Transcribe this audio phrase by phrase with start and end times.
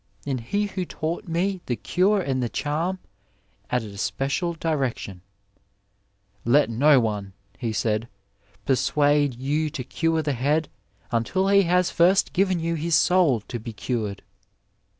[0.25, 2.97] And he who taught me the cure and the charm
[3.69, 5.21] added a special direction,'
[6.57, 8.07] Let no one,' he said,'
[8.65, 10.69] persuade you to cure the head
[11.11, 14.23] until he has first given you his soul to be cured.